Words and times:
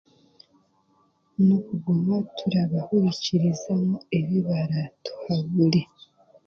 N'okuguma 1.45 2.15
turabahurikiriza 2.37 3.73
ebi 4.17 4.37
baraatuhabure 4.47 5.81